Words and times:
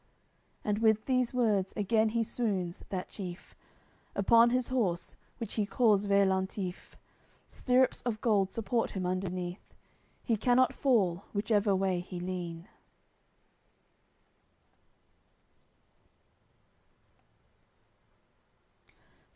And 0.65 0.79
with 0.79 1.05
these 1.05 1.31
words 1.31 1.73
again 1.77 2.09
he 2.09 2.23
swoons, 2.23 2.83
that 2.89 3.07
chief, 3.09 3.53
Upon 4.15 4.49
his 4.49 4.69
horse, 4.69 5.15
which 5.37 5.53
he 5.53 5.65
calls 5.67 6.07
Veillantif; 6.07 6.95
Stirrups 7.47 8.01
of 8.01 8.19
gold 8.19 8.51
support 8.51 8.89
him 8.93 9.05
underneath; 9.05 9.75
He 10.23 10.37
cannot 10.37 10.73
fall, 10.73 11.25
whichever 11.33 11.75
way 11.75 11.99
he 11.99 12.19
lean. 12.19 12.67